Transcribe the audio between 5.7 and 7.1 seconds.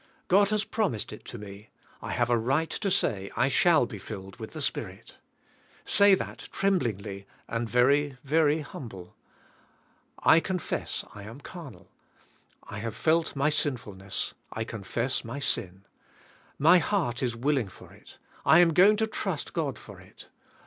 Say that trembling